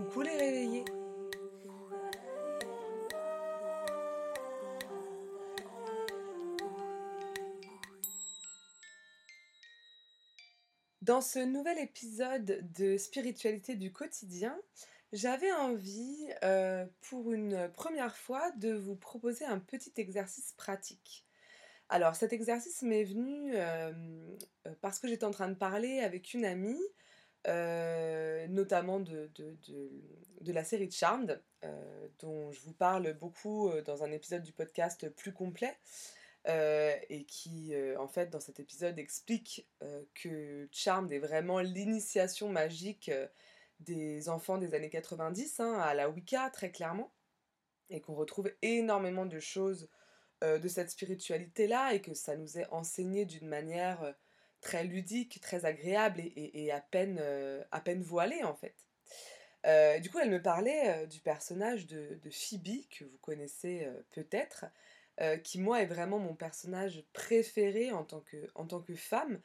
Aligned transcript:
Coucou 0.00 0.22
les 0.22 0.82
Dans 11.02 11.20
ce 11.20 11.40
nouvel 11.40 11.78
épisode 11.78 12.66
de 12.78 12.96
Spiritualité 12.96 13.74
du 13.74 13.92
quotidien, 13.92 14.58
j'avais 15.12 15.52
envie, 15.52 16.16
euh, 16.44 16.86
pour 17.02 17.32
une 17.32 17.70
première 17.74 18.16
fois, 18.16 18.50
de 18.52 18.72
vous 18.72 18.96
proposer 18.96 19.44
un 19.44 19.58
petit 19.58 19.92
exercice 19.98 20.54
pratique. 20.56 21.26
Alors 21.90 22.16
cet 22.16 22.32
exercice 22.32 22.80
m'est 22.80 23.04
venu 23.04 23.52
euh, 23.54 23.92
euh, 24.66 24.74
parce 24.80 24.98
que 24.98 25.08
j'étais 25.08 25.24
en 25.24 25.30
train 25.30 25.48
de 25.48 25.56
parler 25.56 26.00
avec 26.00 26.32
une 26.32 26.46
amie, 26.46 26.80
notamment 28.50 29.00
de, 29.00 29.30
la 30.46 30.64
série 30.64 30.90
Charmed, 30.90 31.42
dont 32.18 32.50
je 32.52 32.60
vous 32.60 32.72
parle 32.72 33.12
beaucoup 33.14 33.70
dans 33.84 34.04
un 34.04 34.10
épisode 34.12 34.42
du 34.42 34.52
podcast 34.52 35.08
plus 35.10 35.32
complet. 35.32 35.76
et 36.46 37.24
qui, 37.26 37.74
en 37.98 38.08
fait, 38.08 38.30
dans 38.30 38.40
cet 38.40 38.60
épisode, 38.60 38.98
explique 38.98 39.68
que 40.14 40.68
Charmed 40.72 41.12
est 41.12 41.18
vraiment 41.18 41.60
l'initiation 41.60 42.48
magique 42.48 43.10
des 43.80 44.28
enfants 44.28 44.58
des 44.58 44.74
années 44.74 44.90
90 44.90 45.60
hein, 45.60 45.74
à 45.80 45.94
la 45.94 46.08
Wicca, 46.08 46.50
très 46.50 46.70
clairement, 46.70 47.12
et 47.88 48.00
qu'on 48.00 48.14
retrouve 48.14 48.52
énormément 48.62 49.26
de 49.26 49.40
choses 49.40 49.88
euh, 50.44 50.58
de 50.58 50.68
cette 50.68 50.90
spiritualité-là, 50.90 51.94
et 51.94 52.00
que 52.00 52.14
ça 52.14 52.36
nous 52.36 52.58
est 52.58 52.68
enseigné 52.70 53.24
d'une 53.24 53.48
manière 53.48 54.02
euh, 54.02 54.12
très 54.60 54.84
ludique, 54.84 55.40
très 55.40 55.64
agréable 55.64 56.20
et, 56.36 56.70
à, 56.70 56.80
peine, 56.80 57.18
euh, 57.20 57.62
à 57.70 57.80
peine 57.80 58.02
voilée, 58.02 58.42
en 58.44 58.54
fait. 58.54 58.74
du 60.00 60.10
coup, 60.10 60.18
elle 60.18 60.30
me 60.30 60.42
parlait 60.42 61.06
du 61.06 61.20
personnage 61.20 61.86
de, 61.86 62.18
Phoebe, 62.30 62.86
que 62.90 63.04
vous 63.04 63.18
connaissez 63.18 63.86
peut-être, 64.10 64.66
qui, 65.44 65.60
moi, 65.60 65.82
est 65.82 65.86
vraiment 65.86 66.18
mon 66.18 66.34
personnage 66.34 67.04
préféré 67.12 67.92
en 67.92 68.04
tant 68.04 68.20
que, 68.20 68.48
en 68.54 68.66
tant 68.66 68.80
que 68.80 68.94
femme, 68.94 69.40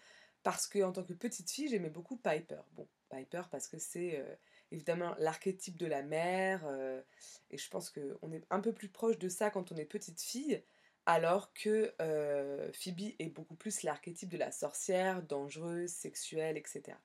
parce 0.45 0.67
que 0.67 0.83
en 0.83 0.91
tant 0.91 1.03
que 1.03 1.13
petite 1.13 1.49
fille, 1.49 1.67
j'aimais 1.67 1.89
beaucoup 1.89 2.17
Piper. 2.17 2.61
Bon, 2.73 2.87
Piper 3.09 3.41
parce 3.49 3.67
que 3.67 3.79
c'est 3.79 4.19
euh, 4.19 4.35
évidemment 4.71 5.15
l'archétype 5.17 5.75
de 5.75 5.87
la 5.87 6.03
mère, 6.03 6.65
euh, 6.67 7.01
et 7.49 7.57
je 7.57 7.67
pense 7.67 7.89
qu'on 7.89 8.31
est 8.31 8.43
un 8.51 8.59
peu 8.59 8.71
plus 8.71 8.89
proche 8.89 9.17
de 9.17 9.27
ça 9.27 9.49
quand 9.49 9.71
on 9.71 9.75
est 9.75 9.85
petite 9.85 10.21
fille, 10.21 10.63
alors 11.05 11.53
que 11.53 11.93
euh, 12.01 12.71
Phoebe 12.73 13.13
est 13.19 13.29
beaucoup 13.29 13.55
plus 13.55 13.83
l'archétype 13.83 14.29
de 14.29 14.37
la 14.37 14.51
sorcière, 14.51 15.21
dangereuse, 15.23 15.91
sexuelle, 15.91 16.57
etc. 16.57 16.97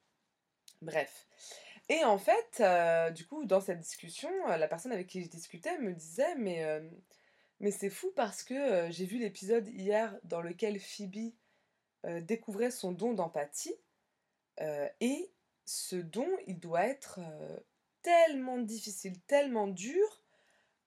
Bref. 0.83 1.27
Et 1.89 2.05
en 2.05 2.19
fait, 2.19 2.63
du 3.13 3.27
coup, 3.27 3.45
dans 3.45 3.61
cette 3.61 3.81
discussion, 3.81 4.31
la 4.47 4.69
personne 4.69 4.93
avec 4.93 5.09
qui 5.09 5.23
je 5.25 5.29
discutais 5.29 5.77
me 5.79 5.93
disait, 5.93 6.37
mais, 6.37 6.65
mais 7.59 7.73
c'est 7.73 7.91
fou 7.91 8.13
parce 8.15 8.45
que 8.45 8.89
j'ai 8.91 9.07
vu 9.07 9.19
l'épisode 9.19 9.69
hier 9.69 10.17
dans 10.23 10.41
lequel 10.41 10.79
Phoebe 10.79 11.33
découvrait 12.23 12.71
son 12.71 12.93
don 12.93 13.13
d'empathie, 13.13 13.75
et 15.01 15.33
ce 15.71 15.95
don, 15.95 16.29
il 16.49 16.59
doit 16.59 16.85
être 16.85 17.21
euh, 17.21 17.57
tellement 18.03 18.59
difficile, 18.59 19.21
tellement 19.29 19.69
dur 19.69 20.23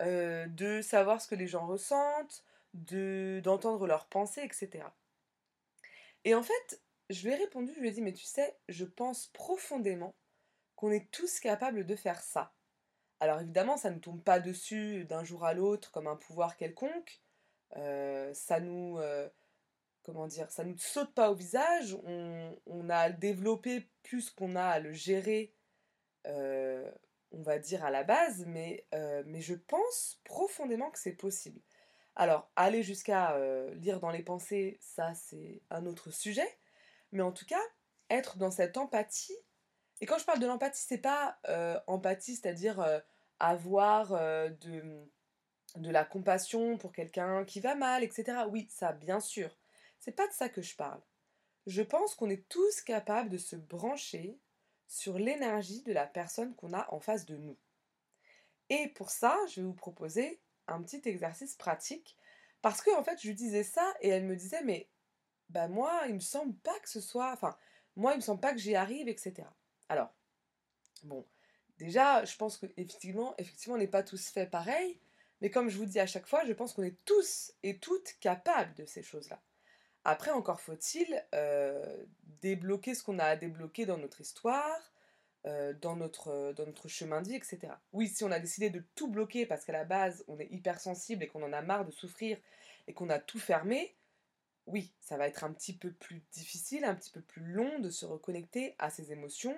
euh, 0.01 0.45
de 0.47 0.81
savoir 0.81 1.21
ce 1.21 1.27
que 1.29 1.35
les 1.35 1.47
gens 1.47 1.65
ressentent, 1.65 2.43
de 2.73 3.41
d'entendre 3.43 3.87
leurs 3.87 4.07
pensées, 4.07 4.41
etc. 4.43 4.85
Et 6.25 6.35
en 6.35 6.43
fait, 6.43 6.81
je 7.09 7.27
lui 7.27 7.33
ai 7.33 7.37
répondu, 7.37 7.71
je 7.75 7.81
lui 7.81 7.89
ai 7.89 7.91
dit, 7.91 8.01
mais 8.01 8.13
tu 8.13 8.25
sais, 8.25 8.57
je 8.69 8.85
pense 8.85 9.27
profondément 9.27 10.15
qu'on 10.75 10.91
est 10.91 11.11
tous 11.11 11.39
capables 11.39 11.85
de 11.85 11.95
faire 11.95 12.21
ça. 12.21 12.53
Alors 13.19 13.41
évidemment, 13.41 13.77
ça 13.77 13.91
ne 13.91 13.99
tombe 13.99 14.23
pas 14.23 14.39
dessus 14.39 15.05
d'un 15.05 15.23
jour 15.23 15.45
à 15.45 15.53
l'autre 15.53 15.91
comme 15.91 16.07
un 16.07 16.15
pouvoir 16.15 16.57
quelconque. 16.57 17.21
Euh, 17.77 18.33
ça 18.33 18.59
nous 18.59 18.99
comment 20.03 20.27
dire, 20.27 20.51
ça 20.51 20.63
nous 20.63 20.77
saute 20.77 21.13
pas 21.13 21.31
au 21.31 21.35
visage, 21.35 21.97
on, 22.03 22.89
a 22.89 22.97
à 22.97 23.09
le 23.09 23.15
développer 23.15 23.89
plus 24.03 24.29
qu'on 24.29 24.55
a 24.55 24.65
à 24.65 24.79
le 24.79 24.91
gérer, 24.91 25.53
euh, 26.27 26.89
on 27.31 27.41
va 27.41 27.57
dire 27.57 27.83
à 27.83 27.89
la 27.89 28.03
base, 28.03 28.45
euh, 28.93 29.23
mais 29.25 29.41
je 29.41 29.55
pense 29.55 30.21
profondément 30.25 30.91
que 30.91 30.99
c'est 30.99 31.13
possible. 31.13 31.61
Alors, 32.15 32.51
aller 32.55 32.83
jusqu'à 32.83 33.33
euh, 33.35 33.73
lire 33.75 33.99
dans 33.99 34.11
les 34.11 34.23
pensées, 34.23 34.77
ça 34.81 35.13
c'est 35.15 35.61
un 35.69 35.85
autre 35.85 36.11
sujet, 36.11 36.47
mais 37.11 37.23
en 37.23 37.31
tout 37.31 37.45
cas, 37.45 37.61
être 38.09 38.37
dans 38.37 38.51
cette 38.51 38.77
empathie, 38.77 39.37
et 40.01 40.05
quand 40.05 40.17
je 40.17 40.25
parle 40.25 40.39
de 40.39 40.47
l'empathie, 40.47 40.83
c'est 40.85 40.97
pas 40.97 41.37
empathie, 41.87 42.35
c'est-à-dire 42.35 42.83
avoir 43.39 44.09
de, 44.11 45.07
de 45.75 45.89
la 45.89 46.05
compassion 46.05 46.77
pour 46.77 46.91
quelqu'un 46.91 47.45
qui 47.45 47.59
va 47.59 47.75
mal, 47.75 48.03
etc. 48.03 48.45
Oui, 48.49 48.67
ça, 48.69 48.91
bien 48.91 49.19
sûr. 49.19 49.55
C'est 49.99 50.11
pas 50.11 50.27
de 50.27 50.33
ça 50.33 50.49
que 50.49 50.61
je 50.61 50.75
parle. 50.75 51.01
Je 51.65 51.81
pense 51.81 52.15
qu'on 52.15 52.29
est 52.29 52.47
tous 52.49 52.81
capables 52.81 53.29
de 53.29 53.37
se 53.37 53.55
brancher 53.55 54.37
sur 54.87 55.17
l'énergie 55.17 55.81
de 55.83 55.93
la 55.93 56.05
personne 56.05 56.55
qu'on 56.55 56.73
a 56.73 56.87
en 56.93 56.99
face 56.99 57.25
de 57.25 57.37
nous. 57.37 57.57
Et 58.69 58.89
pour 58.89 59.09
ça, 59.09 59.37
je 59.47 59.61
vais 59.61 59.67
vous 59.67 59.73
proposer 59.73 60.41
un 60.67 60.81
petit 60.81 61.01
exercice 61.05 61.55
pratique 61.55 62.17
parce 62.61 62.81
que 62.81 62.95
en 62.97 63.03
fait, 63.03 63.19
je 63.21 63.31
disais 63.31 63.63
ça 63.63 63.93
et 64.01 64.09
elle 64.09 64.25
me 64.25 64.35
disait 64.35 64.63
mais 64.63 64.89
bah 65.49 65.67
moi, 65.67 66.03
il 66.07 66.15
me 66.15 66.19
semble 66.19 66.55
pas 66.57 66.79
que 66.79 66.89
ce 66.89 67.01
soit 67.01 67.31
enfin, 67.31 67.55
moi, 67.95 68.13
il 68.13 68.17
me 68.17 68.21
semble 68.21 68.41
pas 68.41 68.53
que 68.53 68.59
j'y 68.59 68.75
arrive 68.75 69.07
etc. 69.07 69.47
Alors, 69.89 70.13
bon, 71.03 71.25
déjà, 71.77 72.23
je 72.25 72.35
pense 72.37 72.57
que 72.57 72.65
effectivement, 72.77 73.35
effectivement, 73.37 73.75
on 73.75 73.79
n'est 73.79 73.87
pas 73.87 74.03
tous 74.03 74.29
faits 74.29 74.49
pareil, 74.49 74.99
mais 75.41 75.49
comme 75.49 75.69
je 75.69 75.77
vous 75.77 75.85
dis 75.85 75.99
à 75.99 76.07
chaque 76.07 76.27
fois, 76.27 76.45
je 76.45 76.53
pense 76.53 76.73
qu'on 76.73 76.83
est 76.83 77.03
tous 77.05 77.53
et 77.63 77.77
toutes 77.77 78.15
capables 78.19 78.73
de 78.75 78.85
ces 78.85 79.03
choses-là. 79.03 79.41
Après, 80.05 80.31
encore 80.31 80.61
faut-il 80.61 81.23
euh, 81.33 82.05
débloquer 82.41 82.95
ce 82.95 83.03
qu'on 83.03 83.19
a 83.19 83.25
à 83.25 83.35
débloquer 83.35 83.85
dans 83.85 83.97
notre 83.97 84.21
histoire, 84.21 84.92
euh, 85.45 85.73
dans, 85.73 85.95
notre, 85.95 86.53
dans 86.53 86.65
notre 86.65 86.87
chemin 86.87 87.21
de 87.21 87.29
vie, 87.29 87.35
etc. 87.35 87.73
Oui, 87.91 88.07
si 88.07 88.23
on 88.23 88.31
a 88.31 88.39
décidé 88.39 88.69
de 88.69 88.83
tout 88.95 89.07
bloquer 89.07 89.45
parce 89.45 89.65
qu'à 89.65 89.73
la 89.73 89.85
base 89.85 90.23
on 90.27 90.39
est 90.39 90.47
hypersensible 90.51 91.23
et 91.23 91.27
qu'on 91.27 91.43
en 91.43 91.53
a 91.53 91.61
marre 91.61 91.85
de 91.85 91.91
souffrir 91.91 92.37
et 92.87 92.93
qu'on 92.93 93.09
a 93.09 93.19
tout 93.19 93.39
fermé, 93.39 93.95
oui, 94.65 94.93
ça 95.01 95.17
va 95.17 95.27
être 95.27 95.43
un 95.43 95.51
petit 95.51 95.75
peu 95.75 95.91
plus 95.91 96.23
difficile, 96.31 96.85
un 96.85 96.95
petit 96.95 97.11
peu 97.11 97.21
plus 97.21 97.43
long 97.43 97.79
de 97.79 97.89
se 97.89 98.05
reconnecter 98.05 98.75
à 98.79 98.89
ses 98.89 99.11
émotions 99.11 99.57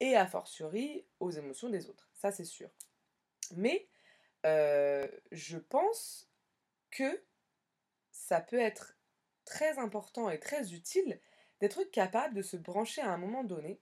et 0.00 0.16
a 0.16 0.26
fortiori 0.26 1.04
aux 1.20 1.30
émotions 1.30 1.68
des 1.68 1.88
autres. 1.88 2.08
Ça, 2.14 2.32
c'est 2.32 2.44
sûr. 2.44 2.70
Mais 3.56 3.86
euh, 4.46 5.06
je 5.32 5.58
pense 5.58 6.30
que 6.90 7.22
ça 8.10 8.40
peut 8.40 8.58
être 8.58 8.96
très 9.44 9.78
important 9.78 10.30
et 10.30 10.40
très 10.40 10.72
utile 10.72 11.20
d'être 11.60 11.84
capable 11.84 12.34
de 12.34 12.42
se 12.42 12.56
brancher 12.56 13.02
à 13.02 13.12
un 13.12 13.18
moment 13.18 13.44
donné. 13.44 13.80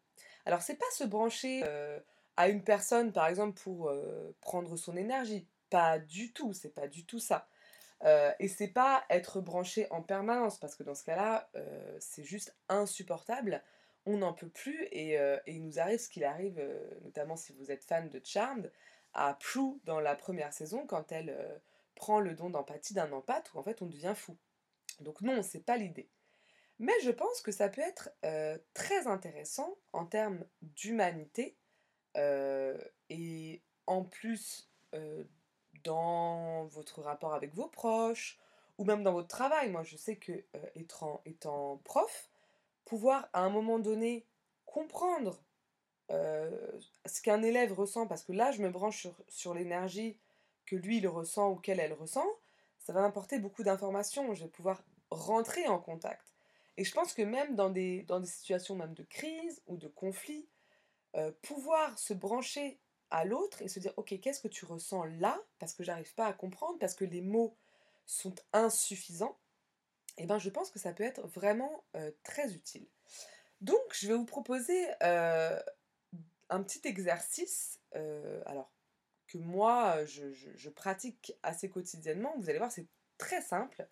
Alors 0.49 0.63
c'est 0.63 0.77
pas 0.77 0.91
se 0.93 1.05
brancher 1.05 1.61
euh, 1.65 2.01
à 2.39 2.49
une 2.49 2.65
personne 2.65 3.13
par 3.13 3.27
exemple 3.27 3.61
pour 3.61 3.91
euh, 3.91 4.35
prendre 4.41 4.79
son 4.79 4.97
énergie, 4.97 5.47
pas 5.69 5.99
du 5.99 6.33
tout, 6.33 6.55
c'est 6.55 6.73
pas 6.73 6.89
du 6.89 7.05
tout 7.05 7.19
ça. 7.19 7.47
Euh, 8.05 8.33
et 8.39 8.49
c'est 8.49 8.69
pas 8.69 9.05
être 9.11 9.43
branché 9.43 9.87
en 9.91 10.01
permanence 10.01 10.59
parce 10.59 10.75
que 10.75 10.83
dans 10.83 10.95
ce 10.95 11.05
cas-là 11.05 11.51
c'est 12.01 12.25
juste 12.25 12.57
insupportable, 12.71 13.63
on 14.07 14.17
n'en 14.17 14.33
peut 14.33 14.49
plus 14.49 14.85
et, 14.91 15.19
il 15.47 15.67
nous 15.67 15.79
arrive 15.79 15.99
ce 15.99 16.09
qu'il 16.09 16.25
arrive, 16.25 16.67
notamment 17.03 17.37
si 17.37 17.53
vous 17.53 17.71
êtes 17.71 17.85
fan 17.85 18.09
de 18.09 18.19
Charmed, 18.25 18.73
à 19.13 19.35
Prue 19.35 19.79
dans 19.85 20.01
la 20.01 20.15
première 20.17 20.55
saison 20.55 20.87
quand 20.87 21.13
elle 21.13 21.61
prend 21.95 22.21
le 22.21 22.35
don 22.35 22.49
d'empathie 22.49 22.95
d'un 22.95 23.13
empathe 23.13 23.53
où 23.53 23.59
en 23.59 23.63
fait 23.63 23.83
on 23.83 23.87
devient 23.87 24.15
fou. 24.17 24.39
Donc 25.01 25.21
non, 25.21 25.43
c'est 25.43 25.67
pas 25.67 25.77
l'idée. 25.77 26.09
Mais 26.79 26.93
je 27.03 27.11
pense 27.11 27.41
que 27.41 27.51
ça 27.51 27.69
peut 27.69 27.81
être 27.81 28.11
euh, 28.25 28.57
très 28.73 29.07
intéressant 29.07 29.77
en 29.93 30.07
termes 30.07 30.45
d'humanité 30.63 31.57
euh, 32.17 32.79
et 33.11 33.63
en 33.87 34.05
plus 34.05 34.71
euh, 34.95 35.25
dans 35.83 36.67
votre 36.67 37.03
rapport 37.03 37.35
avec 37.35 37.55
vos 37.55 37.67
proches 37.69 38.39
ou 38.79 38.85
même 38.85 39.03
dans 39.03 39.13
votre 39.13 39.29
travail. 39.29 39.71
Moi, 39.71 39.83
je 39.83 39.97
sais 39.97 40.17
que 40.17 40.45
étant, 40.77 41.21
étant, 41.25 41.79
prof, 41.79 42.31
pouvoir 42.85 43.29
à 43.33 43.41
un 43.41 43.51
moment 43.51 43.81
donné 43.81 44.25
comprendre 44.67 45.43
ce 46.11 47.21
qu'un 47.23 47.43
élève 47.43 47.73
ressent, 47.73 48.07
parce 48.07 48.23
que 48.23 48.33
là, 48.33 48.51
je 48.51 48.63
me 48.63 48.71
branche 48.71 49.01
sur, 49.01 49.15
sur 49.29 49.53
l'énergie 49.53 50.17
que 50.65 50.77
lui, 50.77 50.99
il 50.99 51.09
ressent 51.09 51.51
ou 51.51 51.57
qu'elle, 51.57 51.81
elle 51.81 51.93
ressent, 51.93 52.27
ça 52.79 52.93
va 52.93 53.01
m'apporter 53.01 53.39
beaucoup 53.39 53.63
d'informations. 53.63 54.33
Je 54.35 54.45
vais 54.45 54.51
pouvoir 54.51 54.83
rentrer 55.11 55.67
en 55.67 55.79
contact. 55.79 56.38
Et 56.79 56.85
je 56.85 56.93
pense 56.95 57.13
que 57.13 57.23
même 57.23 57.57
dans 57.57 57.71
des, 57.71 58.05
dans 58.05 58.21
des 58.21 58.29
situations 58.29 58.77
même 58.77 58.95
de 58.95 59.03
crise 59.03 59.61
ou 59.67 59.77
de 59.77 59.89
conflit, 59.89 60.49
euh, 61.17 61.33
pouvoir 61.43 61.99
se 61.99 62.15
brancher 62.15 62.79
à 63.11 63.25
l'autre 63.25 63.61
et 63.63 63.69
se 63.69 63.81
dire 63.81 63.93
ok 63.97 64.21
qu'est-ce 64.21 64.41
que 64.41 64.47
tu 64.47 64.65
ressens 64.65 65.05
là? 65.05 65.43
Parce 65.59 65.75
que 65.75 65.83
j'arrive 65.83 66.15
pas 66.15 66.27
à 66.27 66.33
comprendre 66.33 66.79
parce 66.79 66.95
que 66.95 67.05
les 67.05 67.21
mots 67.21 67.57
sont 68.07 68.35
insuffisants. 68.53 69.37
Et 70.19 70.23
eh 70.23 70.27
ben 70.27 70.39
je 70.39 70.51
pense 70.51 70.71
que 70.71 70.79
ça 70.79 70.93
peut 70.93 71.03
être 71.03 71.27
vraiment 71.27 71.85
euh, 71.97 72.13
très 72.23 72.55
utile. 72.55 72.87
Donc 73.61 73.81
je 73.93 74.07
vais 74.07 74.15
vous 74.15 74.25
proposer 74.25 74.87
euh, 75.03 75.61
un 76.49 76.63
petit 76.63 76.87
exercice 76.87 77.81
alors 78.47 78.71
que 79.27 79.39
moi, 79.39 80.05
je, 80.05 80.69
pratique 80.71 81.37
assez 81.43 81.69
quotidiennement, 81.69 82.33
vous 82.39 82.49
allez 82.49 82.59
voir, 82.59 82.71
c'est 82.71 82.87
très 83.19 83.43
simple, 83.43 83.89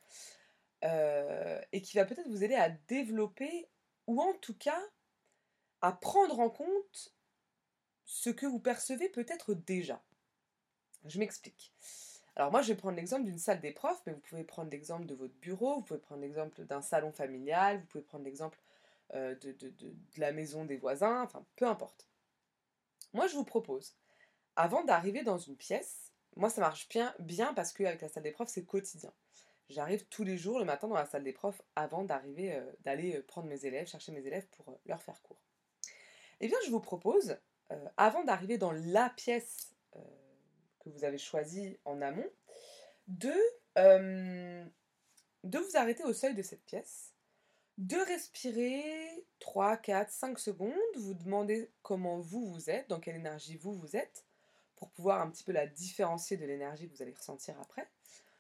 et 1.73 1.83
qui 1.83 1.97
va 1.97 2.05
peut-être 2.05 2.29
vous 2.29 2.45
aider 2.45 2.55
à 2.55 2.71
développer, 2.71 3.69
ou 4.07 4.21
en 4.21 4.35
tout 4.35 4.57
cas, 4.57 4.81
à 5.81 5.93
prendre 5.93 6.41
en 6.41 6.51
compte 6.51 7.15
ce 8.05 8.31
que 8.31 8.47
vous 8.47 8.61
percevez 8.61 9.09
peut-être 9.09 9.55
déjà. 9.55 10.03
Je 11.05 11.19
m'explique. 11.19 11.73
Alors 12.37 12.51
moi, 12.51 12.63
je 12.63 12.69
vais 12.69 12.77
prendre 12.77 12.97
l'exemple 12.97 13.25
d'une 13.25 13.39
salle 13.39 13.61
des 13.61 13.73
profs, 13.73 14.03
mais 14.07 14.13
vous 14.13 14.21
pouvez 14.21 14.45
prendre 14.45 14.71
l'exemple 14.71 15.07
de 15.07 15.15
votre 15.15 15.35
bureau, 15.35 15.77
vous 15.77 15.83
pouvez 15.83 16.01
prendre 16.01 16.21
l'exemple 16.21 16.65
d'un 16.65 16.83
salon 16.83 17.11
familial, 17.13 17.81
vous 17.81 17.87
pouvez 17.87 18.05
prendre 18.05 18.25
l'exemple 18.25 18.59
euh, 19.15 19.35
de, 19.37 19.53
de, 19.53 19.95
la 20.17 20.33
maison 20.33 20.65
des 20.65 20.77
voisins, 20.77 21.23
enfin 21.23 21.45
peu 21.57 21.67
importe. 21.67 22.09
Moi, 23.15 23.27
je 23.27 23.35
vous 23.35 23.45
propose, 23.45 23.97
avant 24.55 24.85
d'arriver 24.85 25.23
dans 25.23 25.39
une 25.39 25.57
pièce, 25.57 26.13
moi 26.37 26.51
ça 26.51 26.61
marche 26.61 26.89
bien, 26.89 27.15
bien 27.19 27.55
parce 27.55 27.73
qu'avec 27.73 28.03
la 28.03 28.09
salle 28.09 28.25
des 28.25 28.33
profs, 28.33 28.51
c'est 28.51 28.65
quotidien. 28.65 29.13
J'arrive 29.69 30.07
tous 30.07 30.25
les 30.25 30.39
jours 30.39 30.59
le 30.59 30.65
matin 30.65 30.89
dans 30.89 30.95
la 30.95 31.07
salle 31.07 31.25
des 31.25 31.33
profs 31.33 31.61
avant 31.75 32.05
d'arriver, 32.05 32.55
euh, 32.55 32.65
d'aller 32.85 33.17
euh, 33.17 33.23
prendre 33.27 33.49
mes 33.49 33.67
élèves, 33.67 33.89
chercher 33.89 34.13
mes 34.13 34.27
élèves 34.27 34.47
pour 34.49 34.79
leur 34.87 35.03
faire 35.03 35.21
cours. 35.23 35.41
Eh 36.41 36.49
bien, 36.49 36.59
je 36.67 36.71
vous 36.71 36.81
propose, 36.81 37.37
avant 37.97 38.23
d'arriver 38.23 38.59
dans 38.59 38.71
la 38.71 39.09
pièce 39.09 39.75
que 40.81 40.91
vous 40.91 41.03
avez 41.03 41.19
choisi 41.19 41.79
en 41.85 42.03
amont, 42.03 42.29
de, 43.09 43.35
euh, 43.79 44.65
de 45.45 45.59
vous 45.59 45.77
arrêter 45.77 46.05
au 46.05 46.13
seuil 46.13 46.35
de 46.35 46.43
cette 46.43 46.65
pièce, 46.65 47.13
de 47.79 47.97
respirer 47.97 49.27
3, 49.39 49.77
4, 49.77 50.11
5 50.11 50.39
secondes, 50.39 50.73
vous 50.97 51.15
demander 51.15 51.71
comment 51.83 52.19
vous 52.19 52.47
vous 52.47 52.71
êtes, 52.71 52.89
dans 52.89 53.01
quelle 53.01 53.17
énergie 53.17 53.57
vous 53.57 53.73
vous 53.73 53.97
êtes, 53.97 54.25
pour 54.77 54.91
pouvoir 54.91 55.21
un 55.21 55.31
petit 55.31 55.45
peu 55.45 55.53
la 55.53 55.67
différencier 55.67 56.37
de 56.37 56.45
l'énergie 56.45 56.89
que 56.89 56.95
vous 56.95 57.03
allez 57.03 57.15
ressentir 57.15 57.59
après. 57.61 57.89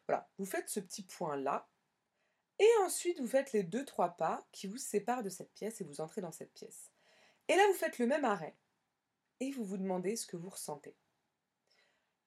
Voilà, 0.08 0.28
vous 0.38 0.46
faites 0.46 0.68
ce 0.68 0.80
petit 0.80 1.02
point-là, 1.02 1.68
et 2.58 2.68
ensuite 2.84 3.20
vous 3.20 3.26
faites 3.26 3.52
les 3.52 3.64
2-3 3.64 4.16
pas 4.16 4.46
qui 4.52 4.66
vous 4.66 4.78
séparent 4.78 5.22
de 5.22 5.28
cette 5.28 5.52
pièce 5.52 5.80
et 5.80 5.84
vous 5.84 6.00
entrez 6.00 6.20
dans 6.20 6.32
cette 6.32 6.52
pièce. 6.52 6.90
Et 7.48 7.54
là, 7.54 7.62
vous 7.68 7.74
faites 7.74 7.98
le 7.98 8.06
même 8.06 8.24
arrêt, 8.24 8.56
et 9.40 9.50
vous 9.50 9.64
vous 9.64 9.76
demandez 9.76 10.16
ce 10.16 10.26
que 10.26 10.36
vous 10.36 10.50
ressentez. 10.50 10.96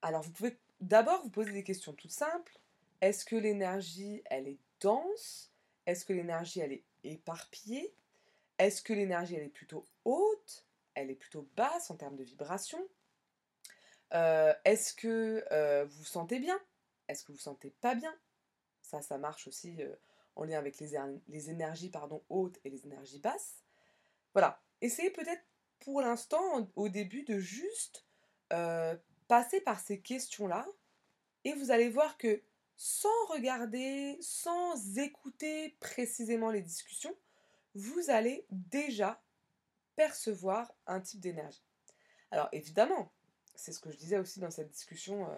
Alors 0.02 0.22
vous 0.22 0.32
pouvez 0.32 0.58
d'abord 0.80 1.22
vous 1.24 1.30
poser 1.30 1.52
des 1.52 1.64
questions 1.64 1.94
toutes 1.94 2.12
simples. 2.12 2.60
Est-ce 3.02 3.26
que 3.26 3.36
l'énergie, 3.36 4.22
elle 4.26 4.48
est 4.48 4.60
dense? 4.82 5.52
Est-ce 5.86 6.06
que 6.06 6.14
l'énergie, 6.14 6.60
elle 6.60 6.74
est 6.74 6.84
éparpillée? 7.04 7.94
Est-ce 8.58 8.82
que 8.82 8.94
l'énergie, 8.94 9.36
elle 9.36 9.44
est 9.44 9.50
plutôt 9.50 9.86
haute? 10.06 10.66
Elle 10.94 11.10
est 11.10 11.16
plutôt 11.16 11.50
basse 11.56 11.92
en 11.92 11.96
termes 11.96 12.16
de 12.16 12.24
vibration? 12.24 12.80
Euh, 14.14 14.54
Est-ce 14.66 14.94
que 14.94 15.46
euh, 15.52 15.86
vous 15.86 16.00
vous 16.00 16.06
sentez 16.06 16.40
bien? 16.40 16.60
Est-ce 17.10 17.24
que 17.24 17.32
vous 17.32 17.38
vous 17.38 17.44
sentez 17.44 17.72
pas 17.82 17.96
bien? 17.96 18.16
Ça, 18.82 19.02
ça 19.02 19.18
marche 19.18 19.48
aussi 19.48 19.82
euh, 19.82 19.94
en 20.36 20.46
lien 20.46 20.58
avec 20.58 20.80
les, 20.80 20.98
les 21.28 21.50
énergies 21.50 21.92
hautes 22.30 22.60
et 22.64 22.70
les 22.70 22.86
énergies 22.86 23.20
basses. 23.20 23.64
Voilà. 24.34 24.62
Essayez 24.80 25.10
peut-être 25.10 25.44
pour 25.80 26.02
l'instant, 26.02 26.70
au 26.76 26.88
début, 26.88 27.24
de 27.24 27.40
juste 27.40 28.06
passez 29.28 29.62
par 29.62 29.80
ces 29.80 30.02
questions-là 30.02 30.68
et 31.44 31.54
vous 31.54 31.72
allez 31.72 31.90
voir 31.90 32.18
que 32.18 32.42
sans 32.76 33.26
regarder, 33.28 34.18
sans 34.22 34.98
écouter 34.98 35.78
précisément 35.80 36.50
les 36.50 36.62
discussions, 36.62 37.16
vous 37.76 38.10
allez 38.10 38.46
déjà 38.50 39.22
percevoir 39.96 40.74
un 40.88 41.00
type 41.02 41.20
d'énergie. 41.20 41.64
Alors 42.32 42.50
évidemment, 42.52 43.12
c'est 43.56 43.74
ce 43.74 43.80
que 43.80 43.92
je 43.92 43.98
disais 43.98 44.18
aussi 44.18 44.40
dans 44.40 44.50
cette 44.50 44.72
discussion 44.72 45.30
euh, 45.30 45.36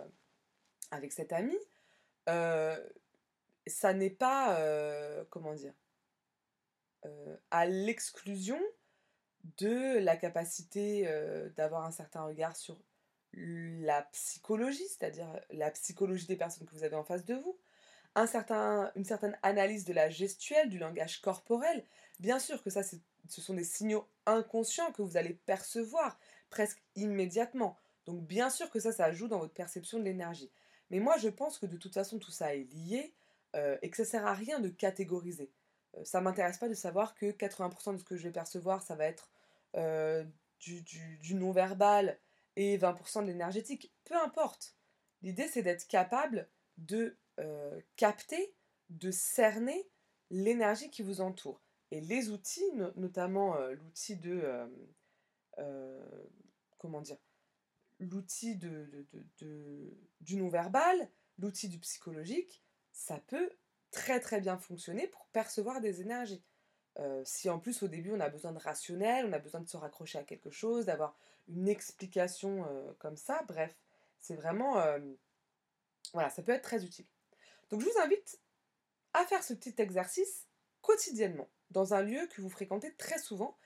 avec 0.92 1.12
cet 1.14 1.34
ami, 1.34 1.58
euh, 2.30 2.78
ça 3.68 3.94
n'est 3.94 4.10
pas, 4.10 4.60
euh, 4.60 5.24
comment 5.30 5.54
dire, 5.54 5.74
à 7.50 7.66
l'exclusion 7.66 8.60
de 9.58 9.98
la 9.98 10.16
capacité 10.18 11.10
d'avoir 11.56 11.84
un 11.84 11.92
certain 11.92 12.24
regard 12.24 12.56
sur 12.56 12.80
la 13.34 14.04
psychologie, 14.14 14.88
c'est-à-dire 14.88 15.28
la 15.50 15.72
psychologie 15.72 16.28
des 16.28 16.36
personnes 16.36 16.68
que 16.68 16.76
vous 16.76 16.84
avez 16.84 16.96
en 16.96 17.04
face 17.04 17.26
de 17.26 17.34
vous, 17.34 17.58
un 18.16 18.28
certain, 18.28 18.92
une 18.96 19.06
certaine 19.06 19.38
analyse 19.42 19.86
de 19.86 19.94
la 19.94 20.10
gestuelle, 20.10 20.70
du 20.70 20.78
langage 20.78 21.22
corporel. 21.22 21.84
Bien 22.20 22.40
sûr 22.40 22.62
que 22.62 22.70
ça, 22.70 22.84
ce 22.84 23.42
sont 23.42 23.54
des 23.54 23.64
signaux 23.64 24.08
inconscients 24.26 24.92
que 24.92 25.02
vous 25.02 25.18
allez 25.18 25.34
percevoir 25.34 26.20
presque 26.50 26.82
immédiatement. 26.96 27.78
Donc 28.06 28.22
bien 28.22 28.50
sûr 28.50 28.70
que 28.70 28.80
ça, 28.80 28.92
ça 28.92 29.12
joue 29.12 29.28
dans 29.28 29.40
votre 29.40 29.54
perception 29.54 30.00
de 30.00 30.04
l'énergie. 30.04 30.52
Mais 30.92 31.00
moi, 31.00 31.18
je 31.18 31.30
pense 31.30 31.58
que 31.58 31.66
de 31.66 31.78
toute 31.78 31.94
façon, 31.94 32.20
tout 32.20 32.32
ça 32.32 32.54
est 32.54 32.72
lié 32.74 33.14
euh, 33.56 33.78
et 33.82 33.90
que 33.90 33.98
ça 33.98 34.06
sert 34.06 34.28
à 34.28 34.34
rien 34.34 34.60
de 34.60 34.70
catégoriser. 34.70 35.50
Euh, 35.98 36.04
ça 36.04 36.22
m'intéresse 36.22 36.58
pas 36.58 36.70
de 36.70 36.74
savoir 36.74 37.16
que 37.16 37.28
80% 37.32 37.94
de 37.94 37.98
ce 37.98 38.04
que 38.04 38.18
je 38.18 38.24
vais 38.24 38.32
percevoir, 38.32 38.84
ça 38.84 38.96
va 38.96 39.06
être 39.06 39.30
euh, 39.78 40.24
du, 40.60 40.82
du 40.84 41.34
non-verbal, 41.34 42.20
et 42.58 42.78
20% 42.78 43.22
de 43.22 43.28
l'énergétique. 43.28 43.94
Peu 44.04 44.16
importe. 44.16 44.76
L'idée, 45.22 45.48
c'est 45.48 45.64
d'être 45.64 45.88
capable 45.88 46.50
de 46.78 47.16
euh, 47.40 47.80
capter, 47.96 48.54
de 48.90 49.10
cerner 49.10 49.90
l'énergie 50.30 50.90
qui 50.90 51.02
vous 51.02 51.22
entoure. 51.22 51.62
Et 51.92 52.02
les 52.02 52.30
outils, 52.30 52.70
notamment 52.96 53.58
l'outil 53.70 54.18
de... 54.18 54.44
Comment 56.78 57.02
dire 57.02 57.18
L'outil 58.02 58.56
de, 58.56 59.08
du 60.22 60.36
non-verbal, 60.36 61.10
l'outil 61.38 61.70
du 61.70 61.80
psychologique, 61.80 62.64
ça 62.92 63.20
peut 63.28 63.50
très 63.92 64.20
très 64.20 64.42
bien 64.42 64.58
fonctionner 64.58 65.08
pour 65.08 65.28
percevoir 65.28 65.82
des 65.82 66.02
énergies. 66.02 66.44
si 67.26 67.50
en 67.50 67.60
plus 67.60 67.84
au 67.84 67.88
début 67.88 68.12
on 68.12 68.20
a 68.20 68.30
besoin 68.30 68.52
de 68.52 68.60
rationnel, 68.60 69.26
on 69.28 69.34
a 69.34 69.40
besoin 69.40 69.62
de 69.62 69.70
se 69.70 69.78
raccrocher 69.78 70.18
à 70.18 70.24
quelque 70.24 70.50
chose, 70.50 70.86
d'avoir 70.86 71.16
une 71.48 71.68
explication 71.68 72.66
euh, 72.66 72.94
comme 73.00 73.18
ça. 73.18 73.44
Bref, 73.48 73.76
c'est 74.20 74.36
vraiment... 74.36 74.80
Euh, 74.80 75.00
voilà, 76.14 76.30
ça 76.30 76.42
peut 76.42 76.52
être 76.52 76.64
très 76.64 76.84
utile. 76.84 77.06
Donc 77.70 77.82
je 77.82 77.86
vous 77.86 78.00
invite 78.04 78.40
à 79.14 79.26
faire 79.26 79.44
ce 79.44 79.54
petit 79.54 79.76
exercice 79.78 80.48
quotidiennement, 80.82 81.50
dans 81.70 81.94
un 81.94 82.02
lieu 82.02 82.28
que 82.28 82.42
vous 82.42 82.50
fréquentez 82.50 82.94
très 82.96 83.20
souvent. 83.20 83.58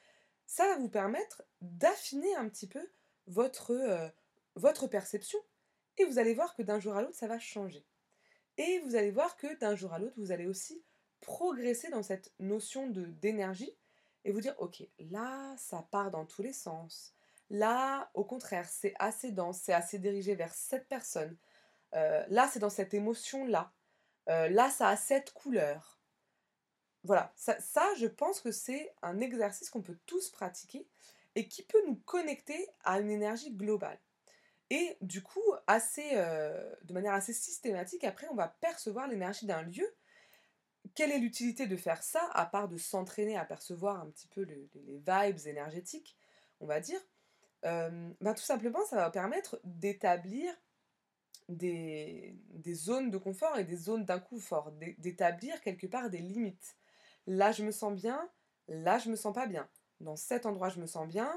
Ça 0.45 0.65
va 0.67 0.77
vous 0.77 0.89
permettre 0.89 1.43
d'affiner 1.61 2.35
un 2.35 2.47
petit 2.49 2.67
peu 2.67 2.91
votre, 3.27 3.71
euh, 3.71 4.09
votre 4.55 4.87
perception. 4.87 5.39
Et 5.97 6.05
vous 6.05 6.19
allez 6.19 6.33
voir 6.33 6.55
que 6.55 6.61
d'un 6.61 6.79
jour 6.79 6.95
à 6.95 7.01
l'autre, 7.01 7.15
ça 7.15 7.27
va 7.27 7.39
changer. 7.39 7.85
Et 8.57 8.79
vous 8.79 8.95
allez 8.95 9.11
voir 9.11 9.37
que 9.37 9.57
d'un 9.59 9.75
jour 9.75 9.93
à 9.93 9.99
l'autre, 9.99 10.15
vous 10.17 10.31
allez 10.31 10.47
aussi 10.47 10.81
progresser 11.21 11.89
dans 11.89 12.03
cette 12.03 12.31
notion 12.39 12.87
d'énergie 12.87 13.75
et 14.23 14.31
vous 14.31 14.41
dire, 14.41 14.55
ok, 14.59 14.83
là, 14.99 15.55
ça 15.57 15.87
part 15.91 16.11
dans 16.11 16.25
tous 16.25 16.41
les 16.41 16.53
sens. 16.53 17.13
Là, 17.49 18.09
au 18.13 18.23
contraire, 18.23 18.67
c'est 18.67 18.93
assez 18.97 19.31
dense, 19.31 19.59
c'est 19.61 19.73
assez 19.73 19.99
dirigé 19.99 20.35
vers 20.35 20.53
cette 20.53 20.87
personne. 20.87 21.37
Euh, 21.93 22.25
là, 22.29 22.49
c'est 22.51 22.59
dans 22.59 22.69
cette 22.69 22.93
émotion-là. 22.93 23.71
Euh, 24.29 24.49
là, 24.49 24.69
ça 24.69 24.89
a 24.89 24.97
cette 24.97 25.31
couleur. 25.31 25.99
Voilà, 27.03 27.31
ça, 27.35 27.93
je 27.99 28.07
pense 28.07 28.41
que 28.41 28.51
c'est 28.51 28.91
un 29.03 29.19
exercice 29.19 29.69
qu'on 29.69 29.83
peut 29.83 29.97
tous 30.07 30.31
pratiquer 30.31 30.87
et 31.35 31.47
qui 31.47 31.61
peut 31.61 31.85
nous 31.85 31.97
connecter 31.97 32.67
à 32.83 32.99
une 32.99 33.11
énergie 33.11 33.51
globale. 33.51 33.99
Et 34.69 34.97
du 35.01 35.21
coup, 35.21 35.43
assez, 35.67 36.11
euh, 36.13 36.73
de 36.83 36.93
manière 36.93 37.13
assez 37.13 37.33
systématique, 37.33 38.03
après, 38.03 38.27
on 38.29 38.35
va 38.35 38.47
percevoir 38.47 39.07
l'énergie 39.07 39.45
d'un 39.45 39.61
lieu. 39.61 39.87
Quelle 40.95 41.11
est 41.11 41.19
l'utilité 41.19 41.67
de 41.67 41.77
faire 41.77 42.01
ça, 42.01 42.29
à 42.33 42.45
part 42.45 42.67
de 42.67 42.77
s'entraîner 42.77 43.37
à 43.37 43.45
percevoir 43.45 43.99
un 44.01 44.09
petit 44.09 44.27
peu 44.27 44.41
les 44.41 44.69
vibes 44.75 45.47
énergétiques, 45.47 46.17
on 46.59 46.65
va 46.65 46.79
dire? 46.79 46.99
Euh, 47.65 48.11
bah, 48.21 48.33
tout 48.33 48.43
simplement, 48.43 48.83
ça 48.85 48.97
va 48.97 49.09
permettre 49.09 49.59
d'établir 49.63 50.53
des, 51.49 52.35
zones 52.73 53.09
de 53.11 53.17
confort 53.17 53.57
et 53.57 53.63
des 53.63 53.77
zones 53.77 54.05
d'inconfort, 54.05 54.71
d'établir 54.97 55.61
quelque 55.61 55.87
part 55.87 56.09
des 56.09 56.19
limites. 56.19 56.75
Là, 57.27 57.51
je 57.51 57.63
me 57.63 57.71
sens 57.71 57.93
bien, 57.93 58.29
là, 58.67 58.97
je 58.99 59.09
me 59.09 59.15
sens 59.15 59.33
pas 59.33 59.47
bien. 59.47 59.67
Dans 59.99 60.15
cet 60.15 60.45
endroit, 60.45 60.69
je 60.69 60.79
me 60.79 60.85
sens 60.85 61.07
bien, 61.07 61.31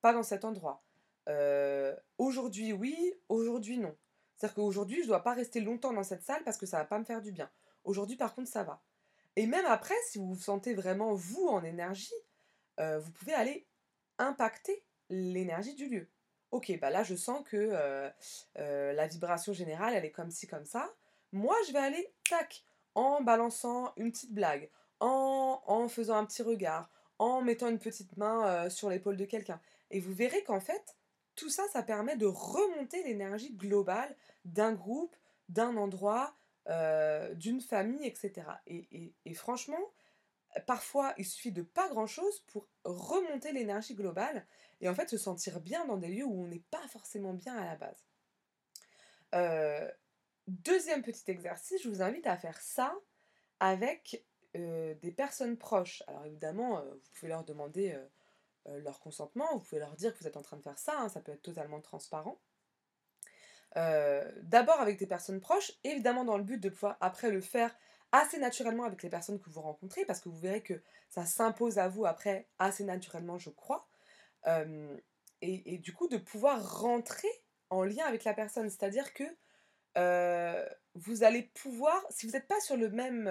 pas 0.00 0.12
dans 0.12 0.22
cet 0.22 0.44
endroit. 0.44 0.82
Euh, 1.28 1.94
aujourd'hui, 2.18 2.72
oui, 2.72 3.14
aujourd'hui, 3.28 3.78
non. 3.78 3.94
C'est-à-dire 4.36 4.54
qu'aujourd'hui, 4.54 4.96
je 4.98 5.02
ne 5.02 5.08
dois 5.08 5.22
pas 5.22 5.34
rester 5.34 5.60
longtemps 5.60 5.92
dans 5.92 6.02
cette 6.02 6.22
salle 6.22 6.42
parce 6.44 6.56
que 6.56 6.66
ça 6.66 6.78
va 6.78 6.84
pas 6.84 6.98
me 6.98 7.04
faire 7.04 7.22
du 7.22 7.32
bien. 7.32 7.50
Aujourd'hui, 7.84 8.16
par 8.16 8.34
contre, 8.34 8.48
ça 8.48 8.62
va. 8.62 8.82
Et 9.36 9.46
même 9.46 9.66
après, 9.66 9.94
si 10.08 10.18
vous 10.18 10.34
vous 10.34 10.40
sentez 10.40 10.74
vraiment 10.74 11.14
vous 11.14 11.46
en 11.46 11.64
énergie, 11.64 12.12
euh, 12.80 12.98
vous 12.98 13.10
pouvez 13.12 13.34
aller 13.34 13.66
impacter 14.18 14.84
l'énergie 15.08 15.74
du 15.74 15.88
lieu. 15.88 16.08
Ok, 16.50 16.72
bah 16.80 16.90
là 16.90 17.02
je 17.02 17.16
sens 17.16 17.42
que 17.44 17.56
euh, 17.72 18.92
la 18.92 19.06
vibration 19.08 19.52
générale 19.52 19.94
elle 19.94 20.04
est 20.04 20.12
comme 20.12 20.30
ci, 20.30 20.46
comme 20.46 20.64
ça. 20.64 20.94
Moi 21.32 21.56
je 21.66 21.72
vais 21.72 21.80
aller, 21.80 22.12
tac, 22.28 22.64
en 22.94 23.22
balançant 23.22 23.92
une 23.96 24.12
petite 24.12 24.32
blague, 24.32 24.70
en, 25.00 25.60
en 25.66 25.88
faisant 25.88 26.14
un 26.14 26.24
petit 26.24 26.42
regard, 26.42 26.88
en 27.18 27.42
mettant 27.42 27.68
une 27.68 27.80
petite 27.80 28.16
main 28.16 28.70
sur 28.70 28.88
l'épaule 28.88 29.16
de 29.16 29.24
quelqu'un. 29.24 29.60
Et 29.90 29.98
vous 29.98 30.14
verrez 30.14 30.44
qu'en 30.44 30.60
fait, 30.60 30.96
tout 31.36 31.50
ça, 31.50 31.62
ça 31.72 31.82
permet 31.82 32.16
de 32.16 32.26
remonter 32.26 33.02
l'énergie 33.02 33.52
globale 33.52 34.16
d'un 34.44 34.72
groupe, 34.72 35.16
d'un 35.48 35.76
endroit, 35.76 36.34
euh, 36.68 37.34
d'une 37.34 37.60
famille, 37.60 38.06
etc. 38.06 38.46
Et, 38.66 39.34
franchement, 39.34 39.92
parfois, 40.66 41.14
il 41.18 41.26
suffit 41.26 41.52
de 41.52 41.62
pas 41.62 41.88
grand-chose 41.88 42.40
pour 42.46 42.68
remonter 42.84 43.52
l'énergie 43.52 43.94
globale 43.94 44.46
et 44.80 44.88
en 44.88 44.94
fait 44.94 45.08
se 45.08 45.18
sentir 45.18 45.60
bien 45.60 45.84
dans 45.86 45.96
des 45.96 46.08
lieux 46.08 46.24
où 46.24 46.42
on 46.42 46.46
n'est 46.46 46.64
pas 46.70 46.86
forcément 46.88 47.34
bien 47.34 47.56
à 47.56 47.64
la 47.64 47.76
base. 47.76 48.04
Euh, 49.34 49.90
deuxième 50.46 51.02
petit 51.02 51.30
exercice, 51.30 51.82
je 51.82 51.88
vous 51.88 52.02
invite 52.02 52.26
à 52.26 52.36
faire 52.36 52.60
ça 52.60 52.94
avec 53.60 54.24
euh, 54.56 54.94
des 55.02 55.10
personnes 55.10 55.56
proches. 55.56 56.02
Alors 56.06 56.24
évidemment, 56.26 56.82
vous 56.84 57.10
pouvez 57.12 57.28
leur 57.28 57.44
demander 57.44 57.98
leur 58.66 59.00
consentement, 59.00 59.46
vous 59.52 59.60
pouvez 59.60 59.80
leur 59.80 59.94
dire 59.94 60.14
que 60.14 60.20
vous 60.20 60.26
êtes 60.26 60.36
en 60.36 60.42
train 60.42 60.56
de 60.56 60.62
faire 60.62 60.78
ça, 60.78 60.98
hein, 60.98 61.08
ça 61.08 61.20
peut 61.20 61.32
être 61.32 61.42
totalement 61.42 61.80
transparent. 61.80 62.38
Euh, 63.76 64.30
d'abord 64.42 64.80
avec 64.80 64.98
des 64.98 65.06
personnes 65.06 65.40
proches, 65.40 65.72
évidemment 65.82 66.24
dans 66.24 66.38
le 66.38 66.44
but 66.44 66.58
de 66.58 66.68
pouvoir 66.68 66.96
après 67.00 67.30
le 67.30 67.40
faire 67.40 67.74
assez 68.12 68.38
naturellement 68.38 68.84
avec 68.84 69.02
les 69.02 69.08
personnes 69.08 69.40
que 69.40 69.50
vous 69.50 69.60
rencontrez, 69.60 70.04
parce 70.04 70.20
que 70.20 70.28
vous 70.28 70.38
verrez 70.38 70.62
que 70.62 70.80
ça 71.08 71.26
s'impose 71.26 71.78
à 71.78 71.88
vous 71.88 72.06
après 72.06 72.46
assez 72.58 72.84
naturellement, 72.84 73.38
je 73.38 73.50
crois. 73.50 73.88
Euh, 74.46 74.96
et, 75.40 75.76
du 75.76 75.92
coup, 75.92 76.08
de 76.08 76.16
pouvoir 76.16 76.80
rentrer 76.80 77.28
en 77.68 77.82
lien 77.82 78.06
avec 78.06 78.24
la 78.24 78.32
personne, 78.32 78.70
c'est-à-dire 78.70 79.12
que 79.12 79.24
euh, 79.98 80.66
vous 80.94 81.22
allez 81.22 81.42
pouvoir, 81.42 82.02
si 82.08 82.24
vous 82.24 82.32
n'êtes 82.32 82.46
pas 82.46 82.60
sur 82.60 82.78
le 82.78 82.88
même 82.88 83.28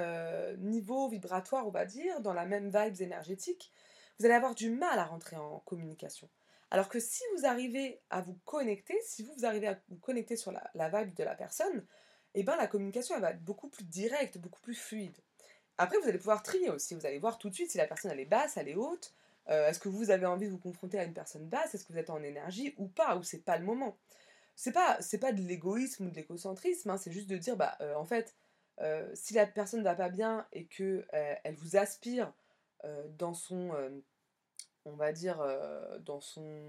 niveau 0.59 1.07
vibratoire, 1.07 1.65
on 1.65 1.71
va 1.71 1.85
dire, 1.85 2.19
dans 2.19 2.33
la 2.33 2.45
même 2.45 2.69
vibes 2.69 3.01
énergétique, 3.01 3.71
vous 4.19 4.25
allez 4.25 4.35
avoir 4.35 4.55
du 4.55 4.69
mal 4.69 4.99
à 4.99 5.05
rentrer 5.05 5.35
en 5.35 5.59
communication. 5.59 6.29
Alors 6.71 6.89
que 6.89 6.99
si 6.99 7.21
vous 7.35 7.45
arrivez 7.45 8.01
à 8.09 8.21
vous 8.21 8.37
connecter, 8.45 8.95
si 9.05 9.23
vous, 9.23 9.45
arrivez 9.45 9.67
à 9.67 9.79
vous 9.89 9.97
connecter 9.97 10.35
sur 10.35 10.51
la, 10.51 10.89
vibe 10.89 11.13
de 11.13 11.23
la 11.23 11.35
personne, 11.35 11.85
eh 12.33 12.43
ben 12.43 12.55
la 12.55 12.65
communication 12.65 13.19
va 13.19 13.29
être 13.29 13.43
beaucoup 13.43 13.69
plus 13.69 13.83
directe, 13.83 14.39
beaucoup 14.39 14.61
plus 14.61 14.73
fluide. 14.73 15.15
Après, 15.77 15.97
vous 15.99 16.07
allez 16.07 16.17
pouvoir 16.17 16.41
trier 16.41 16.71
aussi. 16.71 16.95
Vous 16.95 17.05
allez 17.05 17.19
voir 17.19 17.37
tout 17.37 17.49
de 17.49 17.53
suite 17.53 17.69
si 17.69 17.77
la 17.77 17.85
personne 17.85 18.17
est 18.19 18.25
basse, 18.25 18.57
elle 18.57 18.69
est 18.69 18.75
haute. 18.75 19.13
Euh, 19.49 19.67
est-ce 19.67 19.79
que 19.79 19.89
vous 19.89 20.09
avez 20.09 20.25
envie 20.25 20.47
de 20.47 20.51
vous 20.51 20.57
confronter 20.57 20.97
à 20.97 21.03
une 21.03 21.13
personne 21.13 21.47
basse? 21.47 21.75
Est-ce 21.75 21.85
que 21.85 21.93
vous 21.93 21.99
êtes 21.99 22.09
en 22.09 22.23
énergie 22.23 22.73
ou 22.77 22.87
pas? 22.87 23.17
Ou 23.17 23.23
c'est 23.23 23.43
pas 23.43 23.57
le 23.57 23.65
moment? 23.65 23.97
C'est 24.55 24.71
pas 24.71 24.97
pas 25.21 25.31
de 25.31 25.41
l'égoïsme 25.41 26.07
ou 26.07 26.09
de 26.09 26.15
l'écocentrisme. 26.15 26.89
Hein, 26.89 26.97
c'est 26.97 27.11
juste 27.11 27.29
de 27.29 27.37
dire 27.37 27.55
bah 27.55 27.77
euh, 27.81 27.95
en 27.95 28.05
fait 28.05 28.35
euh, 28.81 29.07
si 29.13 29.35
la 29.35 29.45
personne 29.45 29.81
ne 29.81 29.83
va 29.83 29.95
pas 29.95 30.09
bien 30.09 30.47
et 30.53 30.65
que 30.65 31.05
elle 31.11 31.55
vous 31.55 31.75
aspire 31.75 32.33
dans 33.17 33.33
son 33.33 33.71
on 34.85 34.93
va 34.93 35.11
dire, 35.11 35.41
euh, 35.41 35.99
dans, 35.99 36.19
son, 36.19 36.61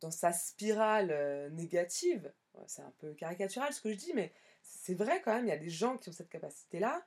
dans 0.00 0.10
sa 0.10 0.32
spirale 0.32 1.10
euh, 1.10 1.50
négative, 1.50 2.32
c'est 2.66 2.82
un 2.82 2.92
peu 2.98 3.14
caricatural 3.14 3.72
ce 3.72 3.80
que 3.80 3.90
je 3.92 3.96
dis, 3.96 4.12
mais 4.14 4.32
c'est 4.62 4.94
vrai 4.94 5.22
quand 5.22 5.34
même, 5.34 5.46
il 5.46 5.48
y 5.48 5.52
a 5.52 5.58
des 5.58 5.70
gens 5.70 5.96
qui 5.96 6.08
ont 6.08 6.12
cette 6.12 6.28
capacité-là, 6.28 7.04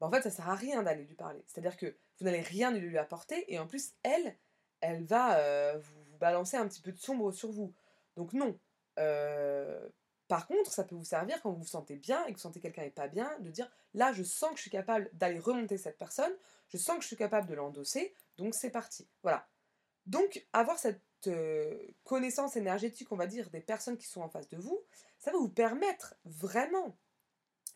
bah, 0.00 0.06
en 0.06 0.10
fait, 0.10 0.22
ça 0.22 0.30
sert 0.30 0.48
à 0.48 0.54
rien 0.54 0.82
d'aller 0.82 1.04
lui 1.04 1.14
parler. 1.14 1.42
C'est-à-dire 1.46 1.76
que 1.76 1.96
vous 2.18 2.24
n'allez 2.24 2.40
rien 2.40 2.70
lui 2.72 2.98
apporter, 2.98 3.52
et 3.52 3.58
en 3.58 3.66
plus, 3.66 3.92
elle, 4.02 4.36
elle 4.80 5.04
va 5.04 5.38
euh, 5.38 5.78
vous, 5.78 6.16
balancer 6.18 6.56
un 6.56 6.68
petit 6.68 6.82
peu 6.82 6.92
de 6.92 6.98
sombre 6.98 7.32
sur 7.32 7.50
vous. 7.50 7.72
Donc 8.16 8.32
non. 8.32 8.58
Par 10.30 10.46
contre, 10.46 10.70
ça 10.70 10.84
peut 10.84 10.94
vous 10.94 11.02
servir 11.02 11.42
quand 11.42 11.50
vous 11.50 11.62
vous 11.62 11.66
sentez 11.66 11.96
bien 11.96 12.24
et 12.24 12.28
que 12.28 12.34
vous 12.34 12.42
sentez 12.42 12.60
quelqu'un 12.60 12.82
n'est 12.82 12.90
pas 12.90 13.08
bien, 13.08 13.28
de 13.40 13.50
dire 13.50 13.68
là, 13.94 14.12
je 14.12 14.22
sens 14.22 14.50
que 14.50 14.58
je 14.58 14.62
suis 14.62 14.70
capable 14.70 15.10
d'aller 15.12 15.40
remonter 15.40 15.76
cette 15.76 15.98
personne, 15.98 16.30
je 16.68 16.76
sens 16.76 16.98
que 16.98 17.02
je 17.02 17.08
suis 17.08 17.16
capable 17.16 17.48
de 17.48 17.54
l'endosser, 17.54 18.14
donc 18.38 18.54
c'est 18.54 18.70
parti. 18.70 19.08
Voilà. 19.24 19.48
Donc, 20.06 20.46
avoir 20.52 20.78
cette 20.78 21.02
euh, 21.26 21.76
connaissance 22.04 22.54
énergétique, 22.54 23.10
on 23.10 23.16
va 23.16 23.26
dire, 23.26 23.50
des 23.50 23.60
personnes 23.60 23.98
qui 23.98 24.06
sont 24.06 24.20
en 24.20 24.28
face 24.28 24.48
de 24.48 24.56
vous, 24.56 24.80
ça 25.18 25.32
va 25.32 25.38
vous 25.38 25.48
permettre 25.48 26.14
vraiment 26.24 26.96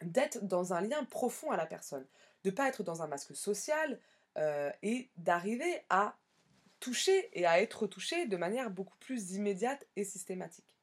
d'être 0.02 0.44
dans 0.44 0.74
un 0.74 0.80
lien 0.80 1.02
profond 1.06 1.50
à 1.50 1.56
la 1.56 1.66
personne, 1.66 2.06
de 2.44 2.50
ne 2.50 2.54
pas 2.54 2.68
être 2.68 2.84
dans 2.84 3.02
un 3.02 3.08
masque 3.08 3.34
social 3.34 3.98
euh, 4.38 4.70
et 4.84 5.10
d'arriver 5.16 5.82
à 5.90 6.16
toucher 6.78 7.30
et 7.32 7.46
à 7.46 7.60
être 7.60 7.88
touché 7.88 8.26
de 8.26 8.36
manière 8.36 8.70
beaucoup 8.70 8.96
plus 8.98 9.32
immédiate 9.32 9.84
et 9.96 10.04
systématique. 10.04 10.73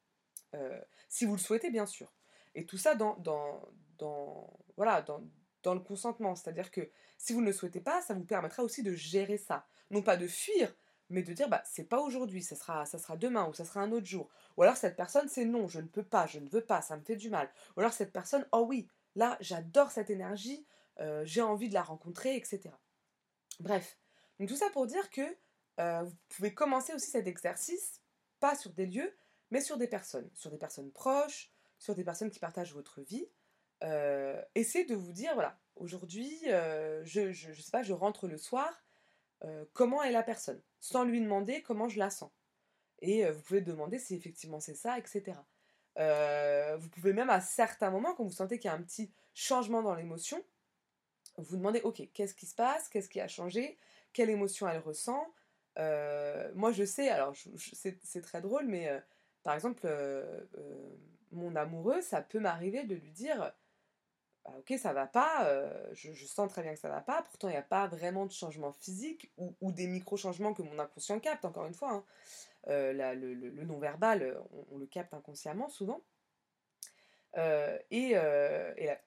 Euh, 0.56 0.82
si 1.10 1.26
vous 1.26 1.34
le 1.34 1.40
souhaitez, 1.40 1.70
bien 1.70 1.86
sûr. 1.86 2.12
Et 2.56 2.66
tout 2.66 2.78
ça 2.78 2.96
dans, 2.96 3.16
dans, 3.18 3.62
dans 3.98 4.50
voilà, 4.78 5.02
dans, 5.02 5.24
dans 5.64 5.74
le 5.74 5.80
consentement. 5.80 6.36
C'est-à-dire 6.36 6.72
que 6.72 6.90
si 7.18 7.34
vous 7.34 7.42
ne 7.42 7.48
le 7.48 7.54
souhaitez 7.54 7.82
pas, 7.82 8.02
ça 8.02 8.14
vous 8.14 8.26
permettra 8.26 8.64
aussi 8.64 8.84
de 8.84 8.94
gérer 8.94 9.38
ça. 9.38 9.66
Non 9.90 10.02
pas 10.02 10.18
de 10.18 10.28
fuir, 10.28 10.74
mais 11.10 11.22
de 11.22 11.34
dire 11.34 11.50
bah 11.50 11.62
c'est 11.66 11.84
pas 11.84 12.02
aujourd'hui, 12.02 12.42
ça 12.42 12.56
sera, 12.56 12.86
ça 12.86 12.98
sera 12.98 13.18
demain 13.18 13.48
ou 13.48 13.54
ça 13.54 13.66
sera 13.66 13.82
un 13.82 13.92
autre 13.92 14.06
jour. 14.06 14.30
Ou 14.58 14.64
alors 14.64 14.78
cette 14.78 14.96
personne 14.96 15.28
c'est 15.28 15.46
non, 15.46 15.68
je 15.68 15.80
ne 15.80 15.88
peux 15.88 16.04
pas, 16.04 16.26
je 16.28 16.40
ne 16.40 16.50
veux 16.50 16.64
pas, 16.64 16.82
ça 16.82 16.98
me 16.98 17.04
fait 17.04 17.16
du 17.16 17.30
mal. 17.30 17.50
Ou 17.76 17.82
alors 17.82 17.94
cette 17.94 18.12
personne, 18.12 18.46
oh 18.52 18.66
oui, 18.68 18.88
là 19.16 19.38
j'adore 19.40 19.92
cette 19.92 20.10
énergie, 20.10 20.66
euh, 21.00 21.24
j'ai 21.26 21.42
envie 21.42 21.70
de 21.70 21.74
la 21.74 21.84
rencontrer, 21.84 22.36
etc. 22.36 22.70
Bref, 23.60 23.98
donc 24.40 24.50
tout 24.50 24.56
ça 24.56 24.70
pour 24.72 24.88
dire 24.88 25.10
que 25.10 25.22
euh, 25.80 26.04
vous 26.04 26.16
pouvez 26.30 26.54
commencer 26.54 26.94
aussi 26.94 27.10
cet 27.10 27.28
exercice, 27.28 28.02
pas 28.40 28.56
sur 28.56 28.72
des 28.72 28.86
lieux, 28.86 29.14
mais 29.52 29.62
sur 29.62 29.78
des 29.78 29.88
personnes, 29.88 30.30
sur 30.34 30.50
des 30.50 30.58
personnes 30.58 30.92
proches, 30.92 31.52
sur 31.78 31.96
des 31.96 32.04
personnes 32.04 32.32
qui 32.32 32.40
partagent 32.40 32.74
votre 32.74 33.02
vie. 33.02 33.28
Euh, 33.84 34.42
essayez 34.56 34.86
de 34.86 34.96
vous 34.96 35.12
dire, 35.12 35.34
voilà, 35.34 35.60
aujourd'hui, 35.76 36.40
je, 36.46 37.02
je, 37.04 37.32
je 37.32 37.62
sais 37.62 37.72
pas, 37.72 37.84
je 37.84 37.94
rentre 37.94 38.28
le 38.28 38.38
soir, 38.38 38.84
euh, 39.44 39.66
comment 39.74 40.04
est 40.04 40.12
la 40.12 40.24
personne, 40.24 40.62
sans 40.80 41.04
lui 41.04 41.20
demander 41.20 41.62
comment 41.64 41.90
je 41.90 41.98
la 41.98 42.10
sens. 42.10 42.32
Et 43.00 43.26
euh, 43.26 43.32
vous 43.32 43.42
pouvez 43.42 43.62
demander 43.62 43.98
si 43.98 44.14
effectivement 44.16 44.60
c'est 44.60 44.76
ça, 44.76 45.00
etc. 45.00 45.38
Euh, 45.98 46.78
vous 46.78 46.90
pouvez 46.90 47.14
même 47.14 47.30
à 47.30 47.42
certains 47.42 47.90
moments, 47.90 48.14
quand 48.14 48.24
vous 48.24 48.32
sentez 48.32 48.60
qu'il 48.60 48.70
y 48.70 48.74
a 48.74 48.76
un 48.76 48.82
petit 48.82 49.12
changement 49.34 49.82
dans 49.82 49.96
l'émotion, 49.96 50.44
vous 51.38 51.58
demandez, 51.58 51.82
ok, 51.82 52.04
qu'est-ce 52.14 52.36
qui 52.36 52.46
se 52.46 52.54
passe, 52.54 52.88
qu'est-ce 52.90 53.10
qui 53.10 53.20
a 53.20 53.28
changé, 53.28 53.78
quelle 54.14 54.30
émotion 54.30 54.68
elle 54.68 54.80
ressent? 54.80 55.26
moi 56.54 56.72
je 56.74 56.84
sais, 56.84 57.10
alors 57.10 57.34
c'est 57.74 58.22
très 58.22 58.42
drôle, 58.42 58.68
mais 58.68 58.90
par 59.44 59.56
exemple, 59.56 59.88
mon 61.32 61.56
amoureux, 61.56 62.02
ça 62.02 62.22
peut 62.22 62.40
m'arriver 62.40 62.84
de 62.84 62.96
lui 62.96 63.12
dire, 63.12 63.54
bah, 64.44 64.54
ok, 64.58 64.74
ça 64.80 64.94
va 64.94 65.06
pas, 65.06 65.46
euh, 65.48 65.90
je, 65.94 66.26
sens 66.26 66.50
très 66.50 66.64
bien 66.64 66.74
que 66.74 66.80
ça 66.80 66.90
va 66.90 67.02
pas, 67.02 67.22
pourtant 67.22 67.48
il 67.48 67.52
n'y 67.52 67.58
a 67.58 67.62
pas 67.62 67.88
vraiment 67.88 68.26
de 68.26 68.32
changement 68.32 68.72
physique 68.74 69.32
ou, 69.38 69.72
des 69.72 69.88
micro-changements 69.88 70.54
que 70.54 70.64
mon 70.64 70.80
inconscient 70.80 71.20
capte, 71.20 71.46
encore 71.46 71.66
une 71.66 71.74
fois. 71.74 71.92
Hein. 71.92 72.06
Euh, 72.68 73.14
le, 73.14 73.66
non-verbal, 73.66 74.40
on, 74.72 74.78
le 74.78 74.88
capte 74.88 75.14
inconsciemment 75.14 75.70
souvent. 75.70 76.02
Euh, 77.38 77.78
et, 77.92 78.16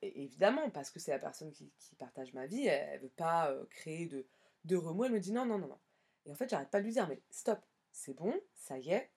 évidemment, 0.02 0.70
parce 0.70 0.90
que 0.90 1.00
c'est 1.00 1.10
la 1.10 1.18
personne 1.18 1.52
qui, 1.52 1.70
partage 1.98 2.32
ma 2.32 2.46
vie, 2.46 2.66
elle, 2.66 2.98
ne 2.98 3.02
veut 3.04 3.12
pas 3.16 3.52
créer 3.70 4.06
de, 4.06 4.26
de 4.64 4.76
remous, 4.76 5.04
elle 5.04 5.12
me 5.12 5.20
dit 5.20 5.32
non, 5.32 5.46
non, 5.46 5.58
non, 5.58 5.68
non. 5.68 5.80
Et 6.26 6.32
en 6.32 6.34
fait, 6.34 6.48
j'arrête 6.48 6.70
pas 6.70 6.78
de 6.78 6.84
lui 6.84 6.92
dire, 6.92 7.08
mais 7.08 7.20
stop, 7.30 7.60
c'est 7.92 8.14
bon, 8.14 8.34
ça 8.54 8.78
y 8.78 8.90
est, 8.90 9.10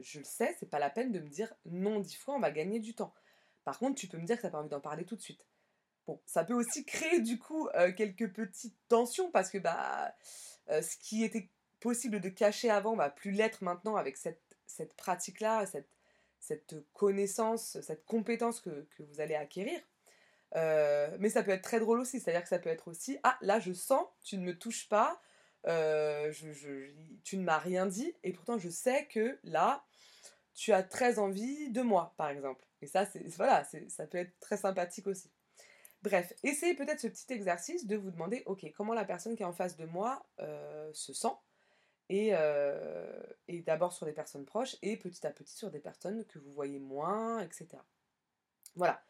je 0.00 0.18
le 0.18 0.24
sais, 0.24 0.56
c'est 0.58 0.68
pas 0.68 0.78
la 0.78 0.90
peine 0.90 1.12
de 1.12 1.20
me 1.20 1.28
dire 1.28 1.54
non 1.66 2.00
dix 2.00 2.16
fois, 2.16 2.34
on 2.34 2.40
va 2.40 2.50
gagner 2.50 2.80
du 2.80 2.94
temps. 2.94 3.14
Par 3.64 3.78
contre, 3.78 4.00
tu 4.00 4.08
peux 4.08 4.18
me 4.18 4.26
dire 4.26 4.36
que 4.36 4.42
tu 4.42 4.46
n'as 4.46 4.50
pas 4.50 4.58
envie 4.58 4.68
d'en 4.68 4.80
parler 4.80 5.04
tout 5.04 5.16
de 5.16 5.20
suite. 5.20 5.44
Bon, 6.06 6.20
ça 6.26 6.44
peut 6.44 6.54
aussi 6.54 6.84
créer 6.84 7.20
du 7.20 7.38
coup 7.38 7.68
euh, 7.74 7.92
quelques 7.92 8.32
petites 8.32 8.76
tensions 8.88 9.30
parce 9.30 9.50
que 9.50 9.58
bah, 9.58 10.14
euh, 10.68 10.82
ce 10.82 10.96
qui 10.96 11.22
était 11.22 11.48
possible 11.80 12.20
de 12.20 12.28
cacher 12.28 12.70
avant 12.70 12.96
va 12.96 13.10
plus 13.10 13.30
l'être 13.30 13.62
maintenant 13.62 13.96
avec 13.96 14.16
cette, 14.16 14.40
pratique-là, 14.96 15.66
cette, 15.66 16.74
connaissance, 16.92 17.80
cette 17.80 18.04
compétence 18.04 18.60
que, 18.60 18.86
vous 18.98 19.20
allez 19.20 19.34
acquérir. 19.34 19.80
Euh, 20.54 21.16
mais 21.18 21.30
ça 21.30 21.42
peut 21.42 21.52
être 21.52 21.62
très 21.62 21.80
drôle 21.80 22.00
aussi, 22.00 22.20
c'est-à-dire 22.20 22.42
que 22.42 22.48
ça 22.48 22.58
peut 22.58 22.68
être 22.68 22.88
aussi 22.88 23.18
Ah, 23.22 23.38
là 23.40 23.58
je 23.58 23.72
sens, 23.72 24.06
tu 24.22 24.36
ne 24.36 24.44
me 24.44 24.58
touches 24.58 24.88
pas, 24.88 25.20
je, 25.64 26.52
je, 26.52 26.90
tu 27.24 27.36
ne 27.36 27.44
m'as 27.44 27.58
rien 27.58 27.86
dit, 27.86 28.14
et 28.22 28.32
pourtant 28.32 28.58
je 28.58 28.68
sais 28.68 29.06
que 29.06 29.38
là, 29.44 29.84
tu 30.54 30.72
as 30.72 30.82
très 30.82 31.18
envie 31.18 31.70
de 31.70 31.82
moi, 31.82 32.14
par 32.16 32.28
exemple. 32.28 32.64
Et 32.82 32.86
ça, 32.86 33.06
c'est 33.06 33.26
voilà, 33.36 33.64
ça 33.88 34.06
peut 34.06 34.18
être 34.18 34.38
très 34.40 34.56
sympathique 34.56 35.06
aussi. 35.06 35.30
Bref, 36.02 36.32
essayez 36.42 36.74
peut-être 36.74 37.00
ce 37.00 37.06
petit 37.06 37.32
exercice 37.32 37.86
de 37.86 37.96
vous 37.96 38.10
demander, 38.10 38.42
ok, 38.46 38.66
comment 38.76 38.92
la 38.92 39.04
personne 39.04 39.36
qui 39.36 39.42
est 39.42 39.46
en 39.46 39.52
face 39.52 39.76
de 39.76 39.84
moi 39.84 40.26
euh, 40.40 40.90
se 40.92 41.12
sent, 41.12 41.32
euh, 42.10 43.22
et, 43.48 43.62
d'abord 43.62 43.92
sur 43.92 44.04
les 44.04 44.12
personnes 44.12 44.44
proches, 44.44 44.76
et 44.82 44.96
petit 44.96 45.26
à 45.26 45.30
petit 45.30 45.54
sur 45.54 45.70
des 45.70 45.78
personnes 45.78 46.24
que 46.26 46.38
vous 46.38 46.52
voyez 46.52 46.80
moins, 46.80 47.40
etc. 47.40 47.68
Voilà. 48.74 49.02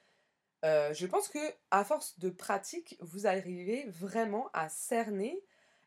Euh, 0.65 0.95
je 0.95 1.07
pense 1.07 1.29
que 1.29 1.41
à 1.71 1.85
force 1.85 2.19
de 2.21 2.31
pratique, 2.31 2.97
vous 3.01 3.27
arrivez 3.27 3.87
vraiment 3.89 4.51
à 4.53 4.69
cerner 4.69 5.43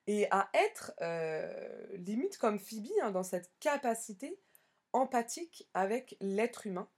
et 0.07 0.27
à 0.31 0.49
être 0.53 0.93
limite 1.93 2.37
comme 2.37 2.59
Phoebe 2.59 2.87
hein, 3.01 3.11
dans 3.11 3.23
cette 3.23 3.51
capacité 3.59 4.39
empathique 4.93 5.67
avec 5.73 6.15
l'être 6.21 6.67
humain 6.67 6.89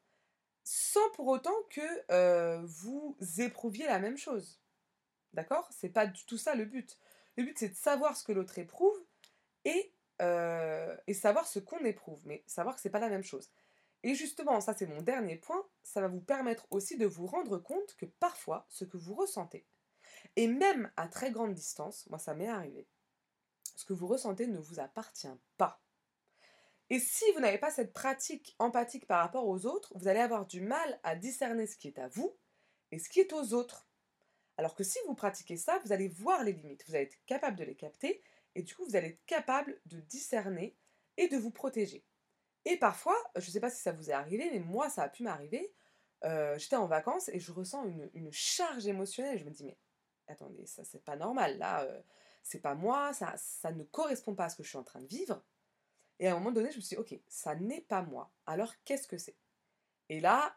sans 0.63 1.09
pour 1.11 1.27
autant 1.27 1.55
que 1.69 1.81
euh, 2.11 2.61
vous 2.65 3.15
éprouviez 3.37 3.85
la 3.85 3.99
même 3.99 4.17
chose. 4.17 4.59
D'accord? 5.33 5.69
C'est 5.71 5.89
pas 5.89 6.05
du 6.05 6.25
tout 6.25 6.37
ça 6.37 6.55
le 6.55 6.65
but. 6.65 6.97
Le 7.37 7.43
but, 7.43 7.57
c'est 7.57 7.69
de 7.69 7.75
savoir 7.75 8.17
ce 8.17 8.23
que 8.25 8.33
l'autre 8.33 8.57
éprouve 8.59 8.97
et 9.65 9.93
et 10.19 11.13
savoir 11.13 11.45
ce 11.45 11.59
qu'on 11.59 11.85
éprouve, 11.85 12.19
mais 12.25 12.43
savoir 12.47 12.75
que 12.75 12.81
c'est 12.81 12.89
pas 12.89 12.99
la 12.99 13.09
même 13.09 13.23
chose. 13.23 13.51
Et 14.03 14.15
justement, 14.15 14.61
ça 14.61 14.73
c'est 14.75 14.87
mon 14.87 15.01
dernier 15.01 15.35
point, 15.35 15.63
ça 15.83 16.01
va 16.01 16.07
vous 16.07 16.21
permettre 16.21 16.65
aussi 16.71 16.97
de 16.97 17.05
vous 17.05 17.27
rendre 17.27 17.57
compte 17.57 17.95
que 17.97 18.05
parfois, 18.05 18.65
ce 18.69 18.85
que 18.85 18.97
vous 18.97 19.15
ressentez, 19.15 19.65
et 20.35 20.47
même 20.47 20.91
à 20.97 21.07
très 21.07 21.31
grande 21.31 21.53
distance, 21.53 22.07
moi 22.09 22.19
ça 22.19 22.33
m'est 22.33 22.47
arrivé, 22.47 22.87
ce 23.75 23.85
que 23.85 23.93
vous 23.93 24.07
ressentez 24.07 24.47
ne 24.47 24.59
vous 24.59 24.79
appartient 24.79 25.27
pas. 25.57 25.81
Et 26.89 26.99
si 26.99 27.25
vous 27.33 27.41
n'avez 27.41 27.57
pas 27.57 27.71
cette 27.71 27.93
pratique 27.93 28.55
empathique 28.59 29.07
par 29.07 29.21
rapport 29.21 29.47
aux 29.47 29.65
autres, 29.65 29.91
vous 29.95 30.07
allez 30.07 30.21
avoir 30.21 30.45
du 30.45 30.61
mal 30.61 30.99
à 31.03 31.15
discerner 31.15 31.67
ce 31.67 31.75
qui 31.75 31.89
est 31.89 31.99
à 31.99 32.07
vous 32.07 32.37
et 32.91 32.99
ce 32.99 33.09
qui 33.09 33.19
est 33.19 33.33
aux 33.33 33.53
autres. 33.53 33.87
Alors 34.57 34.73
que 34.73 34.83
si 34.83 34.97
vous 35.05 35.13
pratiquez 35.13 35.57
ça, 35.57 35.79
vous 35.83 35.91
allez 35.91 36.07
voir 36.07 36.43
les 36.43 36.53
limites, 36.53 36.83
vous 36.87 36.95
allez 36.95 37.05
être 37.05 37.17
capable 37.25 37.57
de 37.57 37.63
les 37.63 37.75
capter 37.75 38.23
et 38.55 38.63
du 38.63 38.73
coup 38.73 38.85
vous 38.85 38.95
allez 38.95 39.09
être 39.09 39.25
capable 39.25 39.79
de 39.85 39.99
discerner 39.99 40.77
et 41.17 41.27
de 41.27 41.37
vous 41.37 41.51
protéger. 41.51 42.05
Et 42.65 42.77
parfois, 42.77 43.17
je 43.35 43.45
ne 43.45 43.51
sais 43.51 43.59
pas 43.59 43.69
si 43.69 43.81
ça 43.81 43.91
vous 43.91 44.09
est 44.09 44.13
arrivé, 44.13 44.49
mais 44.51 44.59
moi 44.59 44.89
ça 44.89 45.03
a 45.03 45.09
pu 45.09 45.23
m'arriver, 45.23 45.73
euh, 46.23 46.57
j'étais 46.57 46.75
en 46.75 46.87
vacances 46.87 47.29
et 47.29 47.39
je 47.39 47.51
ressens 47.51 47.85
une, 48.13 48.31
charge 48.31 48.87
émotionnelle. 48.87 49.37
Je 49.37 49.45
me 49.45 49.51
dis, 49.51 49.63
mais 49.63 49.77
attendez, 50.27 50.65
ça 50.65 50.83
c'est 50.83 51.03
pas 51.03 51.15
normal, 51.15 51.57
là, 51.57 51.83
euh, 51.83 52.01
c'est 52.47 52.61
pas 52.61 52.75
moi, 52.75 53.13
ça, 53.13 53.33
ça 53.35 53.71
ne 53.71 53.83
correspond 53.83 54.33
pas 54.33 54.45
à 54.45 54.49
ce 54.49 54.55
que 54.55 54.63
je 54.63 54.69
suis 54.69 54.77
en 54.77 54.83
train 54.83 55.01
de 55.01 55.07
vivre. 55.07 55.43
Et 56.19 56.27
à 56.27 56.31
un 56.31 56.35
moment 56.35 56.51
donné, 56.51 56.71
je 56.71 56.77
me 56.77 56.81
suis 56.81 56.95
dit, 56.95 57.01
ok, 57.01 57.19
ça 57.27 57.55
n'est 57.55 57.81
pas 57.81 58.01
moi, 58.01 58.31
alors 58.45 58.73
qu'est-ce 58.85 59.07
que 59.07 59.17
c'est? 59.17 59.35
Et 60.09 60.21
là, 60.21 60.55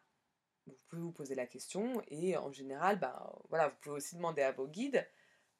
vous 0.67 0.79
pouvez 0.89 1.03
vous 1.03 1.13
poser 1.13 1.35
la 1.35 1.47
question, 1.47 2.01
et 2.07 2.37
en 2.37 2.53
général, 2.53 3.01
ben, 3.01 3.31
voilà, 3.49 3.69
vous 3.69 3.77
pouvez 3.81 3.97
aussi 3.97 4.15
demander 4.15 4.43
à 4.43 4.53
vos 4.53 4.69
guides. 4.69 5.05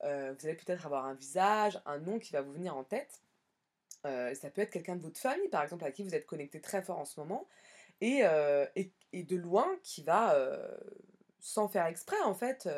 Euh, 0.05 0.33
vous 0.33 0.47
allez 0.47 0.57
peut-être 0.57 0.87
avoir 0.87 1.05
un 1.05 1.15
visage, 1.15 1.83
un 1.85 1.99
nom 1.99 2.19
qui 2.21 2.33
va 2.33 2.43
vous 2.43 2.53
venir 2.53 2.77
en 2.77 2.85
tête. 2.85 3.23
Euh, 4.07 4.33
ça 4.35 4.51
peut 4.51 4.63
être 4.63 4.71
quelqu'un 4.71 4.97
de 4.97 5.03
votre 5.03 5.21
famille, 5.21 5.49
par 5.49 5.63
exemple, 5.65 5.85
à 5.85 5.91
qui 5.91 6.05
vous 6.05 6.15
êtes 6.15 6.27
connecté 6.27 6.61
très 6.61 6.83
fort 6.83 6.99
en 6.99 7.05
ce 7.05 7.19
moment, 7.19 7.49
et, 8.01 8.21
euh, 8.23 8.67
et, 8.77 8.93
et 9.13 9.25
de 9.25 9.37
loin, 9.37 9.69
qui 9.83 10.05
va, 10.05 10.39
sans 11.41 11.69
faire 11.69 11.87
exprès, 11.87 12.21
en 12.23 12.35
fait, 12.35 12.69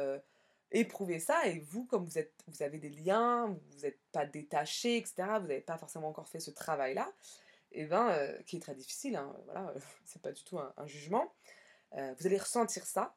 éprouver 0.73 1.21
ça 1.21 1.47
et 1.47 1.61
vous, 1.61 1.85
comme 1.85 2.05
vous, 2.05 2.19
êtes, 2.19 2.35
vous 2.49 2.62
avez 2.62 2.79
des 2.79 2.88
liens, 2.88 3.47
vous 3.47 3.81
n'êtes 3.83 4.00
pas 4.11 4.26
détaché, 4.26 4.97
etc., 4.97 5.14
vous 5.41 5.47
n'avez 5.47 5.61
pas 5.61 5.79
forcément 5.79 6.09
encore 6.09 6.29
fait 6.29 6.41
ce 6.41 6.50
travail-là, 6.50 7.12
et 7.73 7.83
eh 7.83 7.87
ben, 7.87 8.09
euh, 8.11 8.43
qui 8.43 8.57
est 8.57 8.61
très 8.61 8.75
difficile, 8.75 9.17
hein, 9.17 9.35
voilà, 9.45 9.73
c'est 10.05 10.21
pas 10.21 10.33
du 10.33 10.43
tout 10.45 10.59
un, 10.59 10.87
jugement, 10.87 11.33
euh, 11.95 12.14
vous 12.19 12.26
allez 12.26 12.38
ressentir 12.38 12.85
ça, 12.87 13.14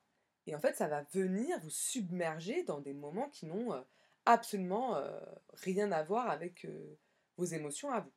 et 0.48 0.56
en 0.56 0.60
fait, 0.60 0.76
ça 0.76 0.88
va 0.88 1.04
venir 1.14 1.60
vous 1.62 1.70
submerger 1.70 2.64
dans 2.64 2.80
des 2.80 2.94
moments 2.94 3.30
qui 3.30 3.46
n'ont 3.46 3.74
euh, 3.74 3.82
absolument 4.26 5.02
rien 5.54 5.92
à 5.92 6.04
voir 6.04 6.30
avec 6.32 6.68
vos 7.38 7.46
émotions 7.46 7.92
à 7.92 8.00
vous. 8.00 8.12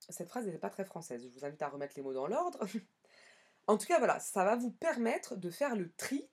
Cette 0.00 0.28
phrase 0.28 0.46
n'est 0.46 0.58
pas 0.58 0.70
très 0.70 0.84
française, 0.84 1.24
je 1.24 1.38
vous 1.38 1.44
invite 1.44 1.62
à 1.62 1.68
remettre 1.68 1.94
les 1.96 2.02
mots 2.02 2.12
dans 2.12 2.26
l'ordre. 2.26 2.66
en 3.68 3.78
tout 3.78 3.86
cas, 3.86 3.98
voilà, 3.98 4.18
ça 4.18 4.44
va 4.44 4.56
vous 4.56 4.72
permettre 4.72 5.36
de 5.36 5.50
faire 5.50 5.76
le 5.76 5.92
tri 5.92 6.28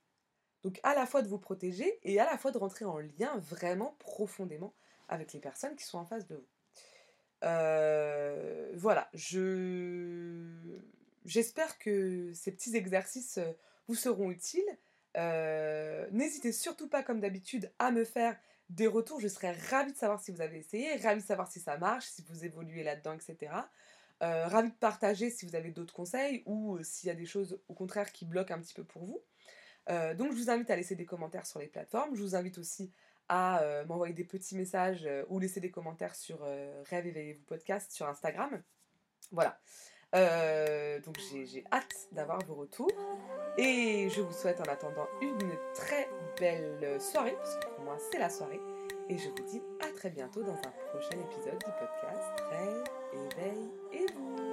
donc 0.63 0.79
à 0.83 0.95
la 0.95 1.05
fois 1.05 1.21
de 1.21 1.27
vous 1.27 1.39
protéger 1.39 1.99
et 2.03 2.19
à 2.19 2.25
la 2.25 2.37
fois 2.37 2.51
de 2.51 2.57
rentrer 2.57 2.85
en 2.85 2.99
lien 2.99 3.37
vraiment 3.37 3.95
profondément 3.99 4.73
avec 5.09 5.33
les 5.33 5.39
personnes 5.39 5.75
qui 5.75 5.85
sont 5.85 5.97
en 5.97 6.05
face 6.05 6.27
de 6.27 6.35
vous. 6.35 6.47
Euh, 7.43 8.71
voilà, 8.75 9.09
je 9.13 10.79
j'espère 11.25 11.77
que 11.77 12.31
ces 12.33 12.51
petits 12.51 12.75
exercices 12.75 13.37
euh, 13.37 13.51
vous 13.87 13.95
seront 13.95 14.31
utiles. 14.31 14.61
Euh, 15.17 16.07
n'hésitez 16.11 16.51
surtout 16.51 16.87
pas, 16.87 17.03
comme 17.03 17.19
d'habitude, 17.19 17.71
à 17.79 17.91
me 17.91 18.05
faire 18.05 18.37
des 18.69 18.87
retours. 18.87 19.19
Je 19.19 19.27
serais 19.27 19.51
ravie 19.51 19.91
de 19.91 19.97
savoir 19.97 20.21
si 20.21 20.31
vous 20.31 20.41
avez 20.41 20.57
essayé, 20.57 20.95
ravie 20.95 21.21
de 21.21 21.27
savoir 21.27 21.51
si 21.51 21.59
ça 21.59 21.77
marche, 21.77 22.05
si 22.05 22.23
vous 22.29 22.45
évoluez 22.45 22.83
là-dedans, 22.83 23.13
etc. 23.13 23.51
ravie 24.21 24.69
de 24.69 24.75
partager 24.75 25.29
si 25.29 25.45
vous 25.45 25.55
avez 25.55 25.71
d'autres 25.71 25.93
conseils 25.93 26.43
ou 26.45 26.81
s'il 26.81 27.07
y 27.07 27.11
a 27.11 27.15
des 27.15 27.25
choses 27.25 27.59
au 27.67 27.73
contraire 27.73 28.13
qui 28.13 28.23
bloquent 28.23 28.53
un 28.53 28.59
petit 28.59 28.73
peu 28.73 28.85
pour 28.85 29.03
vous. 29.03 29.21
Euh, 29.89 30.13
donc 30.13 30.31
je 30.31 30.37
vous 30.37 30.49
invite 30.49 30.69
à 30.69 30.75
laisser 30.75 30.95
des 30.95 31.05
commentaires 31.05 31.45
sur 31.45 31.59
les 31.59 31.67
plateformes. 31.67 32.15
Je 32.15 32.21
vous 32.21 32.35
invite 32.35 32.57
aussi 32.57 32.91
à 33.29 33.61
euh, 33.61 33.85
m'envoyer 33.85 34.13
des 34.13 34.23
petits 34.23 34.55
messages 34.55 35.05
euh, 35.05 35.23
ou 35.29 35.39
laisser 35.39 35.59
des 35.59 35.71
commentaires 35.71 36.15
sur 36.15 36.41
Rêve 36.89 37.07
Éveillez-vous 37.07 37.43
podcast 37.43 37.91
sur 37.91 38.07
Instagram. 38.07 38.61
Voilà. 39.31 39.57
donc 41.05 41.17
j'ai 41.17 41.63
hâte 41.71 42.07
d'avoir 42.11 42.39
vos 42.45 42.55
retours. 42.55 42.91
Et 43.57 44.09
je 44.09 44.21
vous 44.21 44.33
souhaite 44.33 44.59
en 44.61 44.71
attendant 44.71 45.07
une 45.21 45.57
très 45.73 46.09
belle 46.39 46.99
soirée, 47.01 47.35
parce 47.37 47.55
que 47.57 47.75
pour 47.75 47.85
moi 47.85 47.97
c'est 48.11 48.19
la 48.19 48.29
soirée. 48.29 48.59
Et 49.09 49.17
je 49.17 49.29
vous 49.29 49.43
dis 49.49 49.61
à 49.81 49.91
très 49.91 50.09
bientôt 50.09 50.43
dans 50.43 50.55
un 50.55 50.73
prochain 50.91 51.19
épisode 51.19 51.57
du 51.57 51.71
podcast 51.79 52.43
Rêve, 52.51 52.83
éveillez-vous. 53.13 54.52